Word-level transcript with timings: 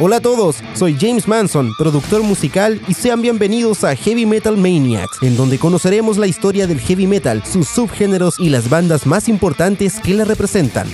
Hola 0.00 0.16
a 0.16 0.20
todos, 0.20 0.56
soy 0.74 0.96
James 0.98 1.28
Manson, 1.28 1.72
productor 1.78 2.22
musical 2.22 2.80
y 2.88 2.94
sean 2.94 3.22
bienvenidos 3.22 3.84
a 3.84 3.94
Heavy 3.94 4.26
Metal 4.26 4.56
Maniacs, 4.56 5.22
en 5.22 5.36
donde 5.36 5.58
conoceremos 5.58 6.18
la 6.18 6.26
historia 6.26 6.66
del 6.66 6.80
heavy 6.80 7.06
metal, 7.06 7.44
sus 7.44 7.68
subgéneros 7.68 8.40
y 8.40 8.48
las 8.48 8.68
bandas 8.68 9.06
más 9.06 9.28
importantes 9.28 10.00
que 10.00 10.14
la 10.14 10.24
representan. 10.24 10.88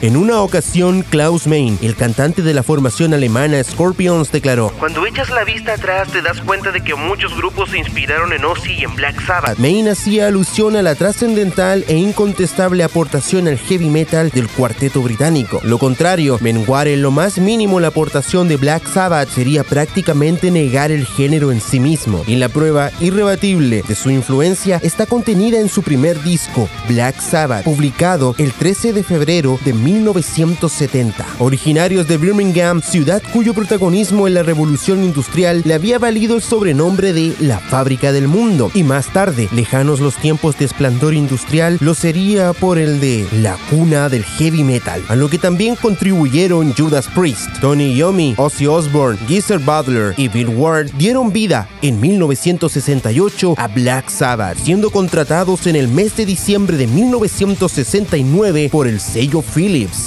En 0.00 0.16
una 0.16 0.42
ocasión, 0.42 1.02
Klaus 1.02 1.48
Main, 1.48 1.76
el 1.82 1.96
cantante 1.96 2.42
de 2.42 2.54
la 2.54 2.62
formación 2.62 3.14
alemana 3.14 3.62
Scorpions, 3.64 4.30
declaró: 4.30 4.72
Cuando 4.78 5.04
echas 5.04 5.28
la 5.28 5.42
vista 5.42 5.72
atrás, 5.74 6.06
te 6.12 6.22
das 6.22 6.40
cuenta 6.40 6.70
de 6.70 6.82
que 6.82 6.94
muchos 6.94 7.36
grupos 7.36 7.70
se 7.70 7.78
inspiraron 7.78 8.32
en 8.32 8.44
Ozzy 8.44 8.74
y 8.74 8.84
en 8.84 8.94
Black 8.94 9.20
Sabbath. 9.26 9.58
Main 9.58 9.88
hacía 9.88 10.28
alusión 10.28 10.76
a 10.76 10.82
la 10.82 10.94
trascendental 10.94 11.84
e 11.88 11.96
incontestable 11.96 12.84
aportación 12.84 13.48
al 13.48 13.58
heavy 13.58 13.88
metal 13.88 14.30
del 14.30 14.48
cuarteto 14.48 15.02
británico. 15.02 15.60
Lo 15.64 15.78
contrario, 15.78 16.38
menguar 16.40 16.86
en 16.86 17.02
lo 17.02 17.10
más 17.10 17.38
mínimo 17.38 17.80
la 17.80 17.88
aportación 17.88 18.46
de 18.46 18.56
Black 18.56 18.86
Sabbath 18.86 19.30
sería 19.30 19.64
prácticamente 19.64 20.52
negar 20.52 20.92
el 20.92 21.06
género 21.06 21.50
en 21.50 21.60
sí 21.60 21.80
mismo. 21.80 22.22
Y 22.28 22.36
la 22.36 22.48
prueba 22.48 22.92
irrebatible 23.00 23.82
de 23.82 23.94
su 23.96 24.10
influencia 24.10 24.78
está 24.84 25.06
contenida 25.06 25.58
en 25.58 25.68
su 25.68 25.82
primer 25.82 26.22
disco, 26.22 26.68
Black 26.88 27.20
Sabbath, 27.20 27.64
publicado 27.64 28.36
el 28.38 28.52
13 28.52 28.92
de 28.92 29.02
febrero 29.02 29.58
de 29.64 29.87
1970. 29.88 31.26
Originarios 31.38 32.06
de 32.06 32.18
Birmingham, 32.18 32.82
ciudad 32.82 33.22
cuyo 33.32 33.54
protagonismo 33.54 34.26
en 34.26 34.34
la 34.34 34.42
revolución 34.42 35.02
industrial 35.02 35.62
le 35.64 35.74
había 35.74 35.98
valido 35.98 36.36
el 36.36 36.42
sobrenombre 36.42 37.12
de 37.12 37.34
la 37.40 37.58
fábrica 37.58 38.12
del 38.12 38.28
mundo, 38.28 38.70
y 38.74 38.82
más 38.82 39.12
tarde, 39.12 39.48
lejanos 39.52 40.00
los 40.00 40.16
tiempos 40.16 40.58
de 40.58 40.66
esplendor 40.66 41.14
industrial, 41.14 41.78
lo 41.80 41.94
sería 41.94 42.52
por 42.52 42.78
el 42.78 43.00
de 43.00 43.26
la 43.32 43.56
cuna 43.70 44.08
del 44.08 44.24
heavy 44.24 44.62
metal, 44.64 45.02
a 45.08 45.16
lo 45.16 45.28
que 45.28 45.38
también 45.38 45.76
contribuyeron 45.76 46.74
Judas 46.74 47.08
Priest, 47.14 47.48
Tony 47.60 47.94
Iommi, 47.94 48.34
Ozzy 48.36 48.66
Osbourne, 48.66 49.18
Geezer 49.26 49.58
Butler 49.58 50.14
y 50.16 50.28
Bill 50.28 50.48
Ward 50.48 50.90
dieron 50.98 51.32
vida 51.32 51.68
en 51.82 52.00
1968 52.00 53.54
a 53.56 53.68
Black 53.68 54.10
Sabbath, 54.10 54.58
siendo 54.58 54.90
contratados 54.90 55.66
en 55.66 55.76
el 55.76 55.88
mes 55.88 56.16
de 56.16 56.26
diciembre 56.26 56.76
de 56.76 56.86
1969 56.86 58.68
por 58.70 58.86
el 58.86 59.00
sello 59.00 59.42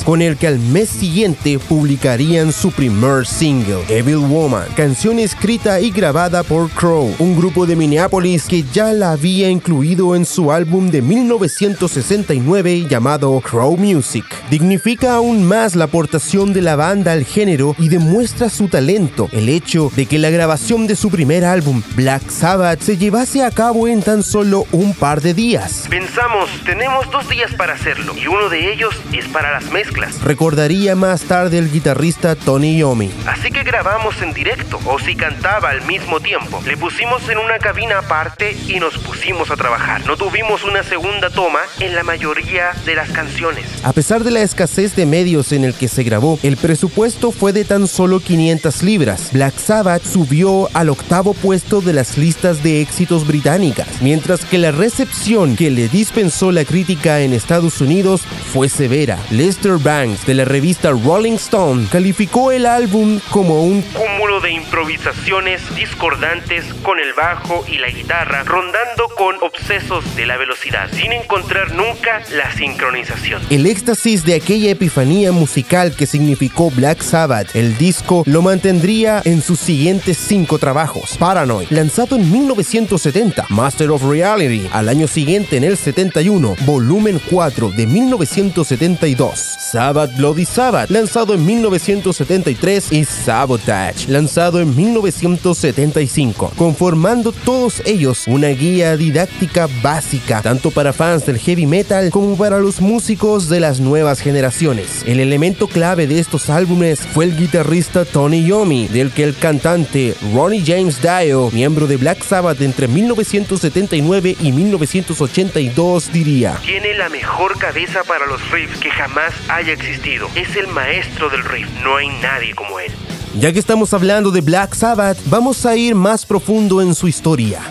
Con 0.03 0.21
el 0.21 0.37
que 0.37 0.47
al 0.47 0.59
mes 0.59 0.89
siguiente 0.89 1.57
publicarían 1.59 2.51
su 2.51 2.71
primer 2.71 3.25
single, 3.25 3.83
Evil 3.87 4.17
Woman, 4.17 4.67
canción 4.75 5.19
escrita 5.19 5.79
y 5.79 5.91
grabada 5.91 6.43
por 6.43 6.69
Crow, 6.71 7.15
un 7.19 7.37
grupo 7.37 7.65
de 7.65 7.75
Minneapolis 7.75 8.45
que 8.45 8.63
ya 8.63 8.91
la 8.91 9.11
había 9.11 9.49
incluido 9.49 10.15
en 10.15 10.25
su 10.25 10.51
álbum 10.51 10.89
de 10.89 11.01
1969 11.01 12.87
llamado 12.89 13.39
Crow 13.39 13.77
Music. 13.77 14.25
Dignifica 14.49 15.15
aún 15.15 15.45
más 15.45 15.75
la 15.75 15.85
aportación 15.85 16.51
de 16.51 16.61
la 16.61 16.75
banda 16.75 17.13
al 17.13 17.23
género 17.23 17.75
y 17.77 17.87
demuestra 17.87 18.49
su 18.49 18.67
talento, 18.67 19.29
el 19.31 19.47
hecho 19.47 19.91
de 19.95 20.05
que 20.05 20.19
la 20.19 20.29
grabación 20.29 20.87
de 20.87 20.95
su 20.95 21.09
primer 21.09 21.45
álbum, 21.45 21.81
Black 21.95 22.29
Sabbath, 22.29 22.81
se 22.81 22.97
llevase 22.97 23.43
a 23.43 23.51
cabo 23.51 23.87
en 23.87 24.01
tan 24.01 24.23
solo 24.23 24.65
un 24.71 24.93
par 24.93 25.21
de 25.21 25.33
días. 25.33 25.87
Pensamos, 25.89 26.49
tenemos 26.65 27.09
dos 27.11 27.29
días 27.29 27.53
para 27.53 27.73
hacerlo 27.73 28.13
y 28.17 28.27
uno 28.27 28.49
de 28.49 28.73
ellos 28.73 28.95
es 29.13 29.27
para 29.27 29.60
las 29.61 29.71
mezclas. 29.71 30.21
Recordaría 30.21 30.95
más 30.95 31.23
tarde 31.23 31.57
el 31.57 31.71
guitarrista 31.71 32.35
Tony 32.35 32.77
Yomi. 32.77 33.11
Así 33.27 33.51
que 33.51 33.63
grabamos 33.63 34.21
en 34.21 34.33
directo, 34.33 34.79
o 34.85 34.99
si 34.99 35.15
cantaba 35.15 35.69
al 35.69 35.81
mismo 35.83 36.19
tiempo. 36.19 36.61
Le 36.65 36.77
pusimos 36.77 37.27
en 37.29 37.37
una 37.37 37.59
cabina 37.59 37.99
aparte 37.99 38.57
y 38.67 38.79
nos 38.79 38.97
pusimos 38.97 39.51
a 39.51 39.55
trabajar. 39.55 40.05
No 40.05 40.17
tuvimos 40.17 40.63
una 40.63 40.83
segunda 40.83 41.29
toma 41.29 41.59
en 41.79 41.95
la 41.95 42.03
mayoría 42.03 42.71
de 42.85 42.95
las 42.95 43.09
canciones. 43.11 43.65
A 43.83 43.93
pesar 43.93 44.23
de 44.23 44.31
la 44.31 44.41
escasez 44.41 44.95
de 44.95 45.05
medios 45.05 45.51
en 45.51 45.63
el 45.63 45.73
que 45.73 45.87
se 45.87 46.03
grabó, 46.03 46.39
el 46.43 46.57
presupuesto 46.57 47.31
fue 47.31 47.53
de 47.53 47.65
tan 47.65 47.87
solo 47.87 48.19
500 48.19 48.83
libras. 48.83 49.29
Black 49.31 49.57
Sabbath 49.57 50.03
subió 50.03 50.69
al 50.73 50.89
octavo 50.89 51.33
puesto 51.33 51.81
de 51.81 51.93
las 51.93 52.17
listas 52.17 52.63
de 52.63 52.81
éxitos 52.81 53.27
británicas, 53.27 53.87
mientras 54.01 54.45
que 54.45 54.57
la 54.57 54.71
recepción 54.71 55.55
que 55.55 55.69
le 55.71 55.87
dispensó 55.87 56.51
la 56.51 56.65
crítica 56.65 57.21
en 57.21 57.33
Estados 57.33 57.81
Unidos 57.81 58.21
fue 58.53 58.69
severa. 58.69 59.17
Lester 59.51 59.79
Banks 59.79 60.25
de 60.25 60.33
la 60.33 60.45
revista 60.45 60.91
Rolling 60.91 61.33
Stone 61.33 61.87
calificó 61.91 62.53
el 62.53 62.65
álbum 62.65 63.19
como 63.31 63.65
un 63.65 63.81
cúmulo 63.81 64.39
de 64.39 64.51
improvisaciones 64.51 65.61
discordantes 65.75 66.63
con 66.83 67.01
el 67.01 67.11
bajo 67.11 67.65
y 67.67 67.77
la 67.77 67.89
guitarra, 67.89 68.43
rondando 68.43 69.09
con 69.17 69.35
obsesos 69.41 70.15
de 70.15 70.25
la 70.25 70.37
velocidad, 70.37 70.89
sin 70.93 71.11
encontrar 71.11 71.73
nunca 71.73 72.21
la 72.33 72.49
sincronización. 72.55 73.41
El 73.49 73.65
éxtasis 73.65 74.23
de 74.23 74.35
aquella 74.35 74.71
epifanía 74.71 75.33
musical 75.33 75.93
que 75.97 76.05
significó 76.05 76.71
Black 76.71 77.01
Sabbath, 77.01 77.53
el 77.53 77.77
disco 77.77 78.23
lo 78.25 78.41
mantendría 78.41 79.21
en 79.25 79.41
sus 79.41 79.59
siguientes 79.59 80.17
cinco 80.17 80.59
trabajos. 80.59 81.17
Paranoid, 81.17 81.67
lanzado 81.71 82.15
en 82.15 82.31
1970, 82.31 83.47
Master 83.49 83.91
of 83.91 84.03
Reality, 84.03 84.69
al 84.71 84.87
año 84.87 85.09
siguiente 85.09 85.57
en 85.57 85.65
el 85.65 85.75
71, 85.75 86.55
volumen 86.65 87.19
4 87.29 87.71
de 87.71 87.85
1972, 87.85 89.40
Sabbath 89.43 90.15
Bloody 90.17 90.45
Sabbath, 90.45 90.89
lanzado 90.89 91.33
en 91.33 91.45
1973, 91.45 92.91
y 92.91 93.05
Sabotage, 93.05 94.07
lanzado 94.07 94.59
en 94.59 94.75
1975, 94.75 96.51
conformando 96.57 97.31
todos 97.31 97.81
ellos 97.85 98.23
una 98.27 98.49
guía 98.49 98.97
didáctica 98.97 99.67
básica, 99.81 100.41
tanto 100.41 100.71
para 100.71 100.93
fans 100.93 101.25
del 101.25 101.39
heavy 101.39 101.65
metal 101.65 102.09
como 102.11 102.37
para 102.37 102.59
los 102.59 102.81
músicos 102.81 103.49
de 103.49 103.59
las 103.59 103.79
nuevas 103.79 104.19
generaciones. 104.19 105.03
El 105.05 105.19
elemento 105.19 105.67
clave 105.67 106.07
de 106.07 106.19
estos 106.19 106.49
álbumes 106.49 106.99
fue 106.99 107.25
el 107.25 107.37
guitarrista 107.37 108.05
Tony 108.05 108.45
Yomi, 108.45 108.87
del 108.87 109.11
que 109.11 109.23
el 109.23 109.35
cantante 109.35 110.15
Ronnie 110.33 110.63
James 110.65 110.99
Dio, 111.01 111.49
miembro 111.51 111.87
de 111.87 111.97
Black 111.97 112.23
Sabbath 112.23 112.61
entre 112.61 112.87
1979 112.87 114.35
y 114.39 114.51
1982, 114.51 116.11
diría: 116.11 116.59
Tiene 116.63 116.93
la 116.95 117.09
mejor 117.09 117.57
cabeza 117.57 118.03
para 118.03 118.25
los 118.25 118.49
riffs 118.51 118.79
que 118.79 118.89
jamás 118.89 119.30
haya 119.49 119.73
existido. 119.73 120.27
Es 120.35 120.55
el 120.55 120.67
maestro 120.67 121.29
del 121.29 121.43
riff, 121.43 121.67
no 121.83 121.95
hay 121.95 122.09
nadie 122.21 122.53
como 122.55 122.79
él. 122.79 122.91
Ya 123.39 123.53
que 123.53 123.59
estamos 123.59 123.93
hablando 123.93 124.31
de 124.31 124.41
Black 124.41 124.73
Sabbath, 124.75 125.17
vamos 125.25 125.65
a 125.65 125.75
ir 125.75 125.95
más 125.95 126.25
profundo 126.25 126.81
en 126.81 126.93
su 126.93 127.07
historia. 127.07 127.61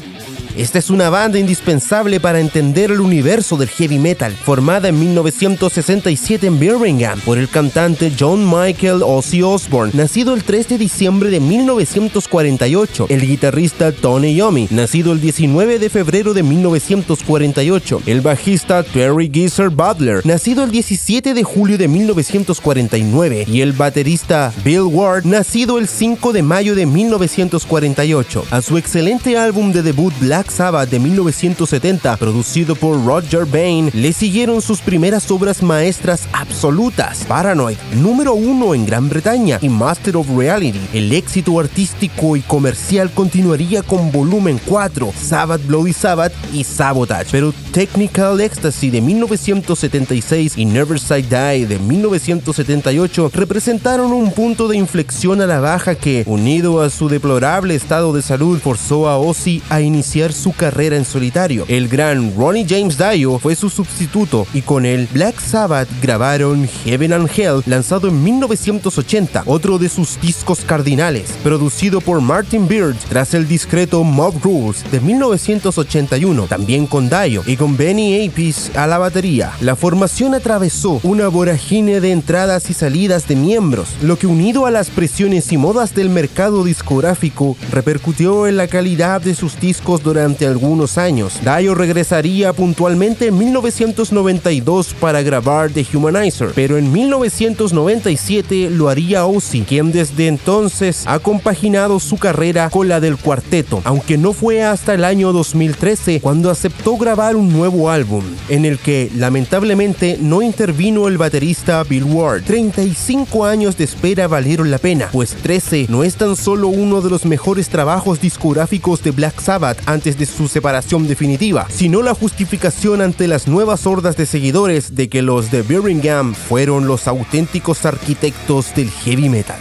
Esta 0.56 0.78
es 0.78 0.91
una 0.91 1.11
banda 1.11 1.38
indispensable 1.38 2.19
para 2.19 2.41
entender 2.41 2.91
el 2.91 3.00
universo 3.00 3.56
del 3.56 3.69
heavy 3.69 3.99
metal, 3.99 4.33
formada 4.33 4.88
en 4.88 4.99
1967 4.99 6.47
en 6.47 6.59
Birmingham 6.59 7.21
por 7.21 7.38
el 7.38 7.49
cantante 7.49 8.12
John 8.19 8.44
Michael 8.44 9.03
Ozzy 9.05 9.43
Osbourne, 9.43 9.93
nacido 9.94 10.34
el 10.34 10.43
3 10.43 10.69
de 10.69 10.78
diciembre 10.78 11.31
de 11.31 11.38
1948, 11.38 13.06
el 13.09 13.21
guitarrista 13.27 13.93
Tony 13.93 14.34
Yomi, 14.34 14.66
nacido 14.71 15.12
el 15.12 15.21
19 15.21 15.78
de 15.78 15.88
febrero 15.88 16.34
de 16.34 16.43
1948, 16.43 18.03
el 18.06 18.21
bajista 18.21 18.82
Terry 18.82 19.31
Geezer 19.32 19.71
Butler, 19.71 20.27
nacido 20.27 20.65
el 20.65 20.72
17 20.72 21.32
de 21.32 21.44
julio 21.44 21.78
de 21.78 21.87
1949, 21.87 23.47
y 23.47 23.61
el 23.61 23.72
baterista 23.72 24.53
Bill 24.65 24.82
Ward, 24.82 25.25
nacido 25.25 25.78
el 25.78 25.87
5 25.87 26.32
de 26.32 26.43
mayo 26.43 26.75
de 26.75 26.87
1948. 26.87 28.44
A 28.50 28.62
su 28.62 28.77
excelente 28.77 29.38
álbum 29.38 29.72
de 29.72 29.82
debut 29.82 30.12
Black 30.21 30.39
Sabbath 30.48 30.88
de 30.88 30.98
1970, 30.98 32.16
producido 32.16 32.76
por 32.76 33.04
Roger 33.04 33.44
Bain, 33.44 33.90
le 33.92 34.12
siguieron 34.12 34.62
sus 34.62 34.80
primeras 34.80 35.30
obras 35.30 35.62
maestras 35.62 36.28
absolutas, 36.32 37.24
Paranoid, 37.26 37.76
número 37.96 38.34
uno 38.34 38.74
en 38.74 38.86
Gran 38.86 39.08
Bretaña, 39.08 39.58
y 39.60 39.68
Master 39.68 40.16
of 40.16 40.28
Reality. 40.36 40.80
El 40.92 41.12
éxito 41.12 41.58
artístico 41.58 42.36
y 42.36 42.40
comercial 42.40 43.10
continuaría 43.10 43.82
con 43.82 44.12
volumen 44.12 44.60
4, 44.64 45.12
Sabbath 45.20 45.66
Bloody 45.66 45.92
Sabbath 45.92 46.32
y 46.52 46.64
Sabotage, 46.64 47.28
pero 47.30 47.52
Technical 47.72 48.40
Ecstasy 48.40 48.90
de 48.90 49.00
1976 49.00 50.56
y 50.56 50.64
Never 50.64 50.98
Say 50.98 51.22
Die 51.22 51.66
de 51.66 51.78
1978 51.78 53.31
representaron 53.34 54.12
un 54.12 54.32
punto 54.32 54.69
de 54.69 54.76
inflexión 54.76 55.40
a 55.40 55.46
la 55.46 55.60
baja 55.60 55.94
que, 55.94 56.25
unido 56.26 56.81
a 56.81 56.90
su 56.90 57.08
deplorable 57.08 57.75
estado 57.75 58.12
de 58.12 58.22
salud, 58.22 58.58
forzó 58.58 59.08
a 59.08 59.19
Ozzy 59.19 59.62
a 59.69 59.81
iniciar 59.81 60.30
su 60.32 60.53
carrera 60.53 60.97
en 60.97 61.05
solitario. 61.05 61.65
El 61.69 61.88
gran 61.88 62.35
Ronnie 62.37 62.67
James 62.69 62.97
Dio 62.97 63.38
fue 63.38 63.56
su 63.56 63.69
sustituto 63.69 64.47
y 64.55 64.62
con 64.62 64.87
él 64.87 65.09
Black 65.12 65.41
Sabbath 65.41 65.88
grabaron 66.00 66.69
Heaven 66.85 67.12
and 67.12 67.31
Hell 67.35 67.62
lanzado 67.67 68.09
en 68.09 68.23
1980, 68.23 69.43
otro 69.47 69.79
de 69.79 69.88
sus 69.88 70.21
discos 70.21 70.61
cardinales, 70.61 71.32
producido 71.43 72.00
por 72.00 72.21
Martin 72.21 72.69
Beard 72.69 72.97
tras 73.09 73.35
el 73.35 73.49
discreto 73.49 74.05
Mob 74.05 74.35
Rules 74.43 74.85
de 74.93 75.00
1981, 75.00 76.47
también 76.47 76.87
con 76.87 77.09
Dio 77.09 77.43
y 77.47 77.56
con 77.56 77.77
Benny 77.77 78.27
Apis 78.27 78.71
a 78.77 78.87
la 78.87 78.99
batería. 78.99 79.53
La 79.61 79.75
formación 79.75 80.35
atravesó 80.35 81.00
una 81.03 81.29
voragine 81.29 82.00
de 82.00 82.12
entradas 82.12 82.71
y 82.71 82.75
salidas 82.75 83.27
de 83.27 83.37
miembros, 83.37 83.88
lo 84.03 84.17
que 84.17 84.27
unido 84.27 84.67
a 84.67 84.71
las 84.71 84.91
presiones 84.91 85.50
y 85.53 85.56
modas 85.56 85.94
del 85.94 86.11
mercado 86.11 86.65
discográfico 86.65 87.56
repercutió 87.73 88.47
en 88.47 88.56
la 88.56 88.69
calidad 88.69 89.21
de 89.21 89.35
sus 89.35 89.59
discos 89.59 90.03
durante 90.03 90.19
durante 90.20 90.46
algunos 90.46 90.99
años. 90.99 91.40
Dio 91.40 91.75
regresaría 91.75 92.52
puntualmente 92.52 93.28
en 93.28 93.38
1992 93.38 94.94
para 95.00 95.22
grabar 95.22 95.70
The 95.70 95.87
Humanizer, 95.94 96.50
pero 96.55 96.76
en 96.76 96.93
1997 96.93 98.69
lo 98.69 98.90
haría 98.90 99.25
Ozzy, 99.25 99.62
quien 99.62 99.93
desde 99.93 100.26
entonces 100.26 101.05
ha 101.06 101.20
compaginado 101.20 101.99
su 102.00 102.19
carrera 102.19 102.69
con 102.69 102.88
la 102.88 103.00
del 103.00 103.17
cuarteto, 103.17 103.81
aunque 103.84 104.19
no 104.19 104.34
fue 104.34 104.62
hasta 104.62 104.93
el 104.93 105.05
año 105.05 105.32
2013 105.32 106.20
cuando 106.20 106.50
aceptó 106.50 106.99
grabar 106.99 107.34
un 107.34 107.50
nuevo 107.50 107.88
álbum, 107.88 108.22
en 108.50 108.67
el 108.67 108.78
que 108.78 109.11
lamentablemente 109.17 110.19
no 110.20 110.43
intervino 110.43 111.08
el 111.08 111.17
baterista 111.17 111.82
Bill 111.84 112.05
Ward. 112.05 112.43
35 112.43 113.46
años 113.46 113.78
de 113.78 113.84
espera 113.84 114.28
valieron 114.28 114.70
la 114.70 114.76
pena, 114.76 115.08
pues 115.12 115.31
13 115.31 115.87
no 115.88 116.05
es 116.05 116.17
tan 116.17 116.37
solo 116.37 116.69
uno 116.69 117.00
de 117.00 117.08
los 117.08 117.25
mejores 117.25 117.70
trabajos 117.70 118.20
discográficos 118.20 119.02
de 119.02 119.12
Black 119.12 119.40
Sabbath 119.40 119.78
de 120.18 120.26
su 120.26 120.48
separación 120.48 121.06
definitiva, 121.06 121.66
sino 121.70 122.02
la 122.02 122.14
justificación 122.14 123.00
ante 123.00 123.28
las 123.28 123.48
nuevas 123.48 123.86
hordas 123.86 124.16
de 124.16 124.26
seguidores 124.26 124.94
de 124.94 125.08
que 125.08 125.22
los 125.22 125.50
de 125.50 125.62
Birmingham 125.62 126.34
fueron 126.34 126.86
los 126.86 127.08
auténticos 127.08 127.84
arquitectos 127.86 128.74
del 128.74 128.90
heavy 128.90 129.28
metal. 129.28 129.58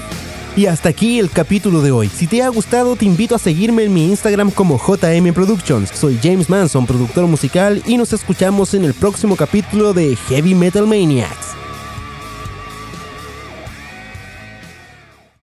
Y 0.56 0.66
hasta 0.66 0.90
aquí 0.90 1.20
el 1.20 1.30
capítulo 1.30 1.82
de 1.82 1.92
hoy. 1.92 2.10
Si 2.10 2.28
te 2.28 2.42
ha 2.42 2.50
gustado, 2.50 2.96
te 2.96 3.06
invito 3.06 3.36
a 3.36 3.40
seguirme 3.40 3.84
en 3.84 3.94
mi 3.94 4.06
Instagram 4.10 4.52
como 4.52 4.78
JM 4.78 5.34
Productions. 5.34 5.90
Soy 5.92 6.20
James 6.22 6.50
Manson, 6.50 6.86
productor 6.86 7.28
musical, 7.28 7.82
y 7.86 7.98
nos 7.98 8.12
escuchamos 8.14 8.74
en 8.74 8.84
el 8.84 8.94
próximo 8.94 9.36
capítulo 9.36 9.94
de 9.94 10.16
Heavy 10.28 10.56
Metal 10.56 10.86
Maniacs. 10.86 11.49